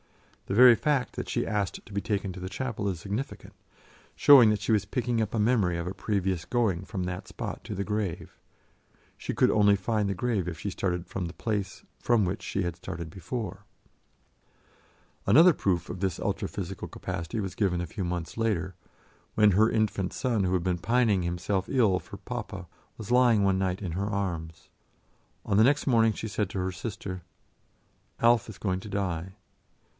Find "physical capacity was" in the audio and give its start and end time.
16.49-17.55